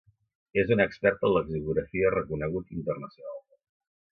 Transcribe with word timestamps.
És 0.61 0.71
un 0.75 0.79
expert 0.85 1.27
en 1.29 1.33
lexicografia 1.35 2.13
reconegut 2.17 2.75
internacionalment. 2.81 3.63